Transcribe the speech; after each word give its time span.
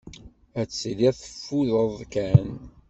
Ad 0.59 0.67
tiliḍ 0.69 1.15
teffudeḍ 1.17 1.93
kan. 2.13 2.47